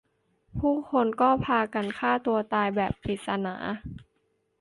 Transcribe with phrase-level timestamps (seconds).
[0.59, 3.55] ผู้คนก็พากันฆ่าตัวตายแบบปริศนา